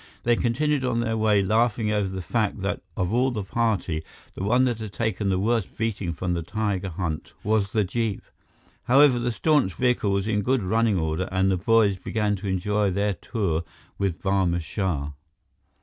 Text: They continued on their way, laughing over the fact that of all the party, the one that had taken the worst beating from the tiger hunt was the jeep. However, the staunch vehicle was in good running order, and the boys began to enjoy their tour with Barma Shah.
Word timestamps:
They 0.23 0.35
continued 0.35 0.83
on 0.83 0.99
their 1.01 1.15
way, 1.15 1.43
laughing 1.43 1.91
over 1.91 2.07
the 2.07 2.23
fact 2.23 2.61
that 2.63 2.81
of 2.97 3.13
all 3.13 3.29
the 3.29 3.43
party, 3.43 4.03
the 4.33 4.41
one 4.43 4.63
that 4.65 4.79
had 4.79 4.93
taken 4.93 5.29
the 5.29 5.37
worst 5.37 5.77
beating 5.77 6.11
from 6.11 6.33
the 6.33 6.41
tiger 6.41 6.89
hunt 6.89 7.33
was 7.43 7.71
the 7.71 7.83
jeep. 7.83 8.23
However, 8.85 9.19
the 9.19 9.31
staunch 9.31 9.75
vehicle 9.75 10.09
was 10.09 10.27
in 10.27 10.41
good 10.41 10.63
running 10.63 10.97
order, 10.97 11.29
and 11.31 11.51
the 11.51 11.55
boys 11.57 11.99
began 11.99 12.35
to 12.37 12.47
enjoy 12.47 12.89
their 12.89 13.13
tour 13.13 13.63
with 13.99 14.19
Barma 14.23 14.59
Shah. 14.59 15.11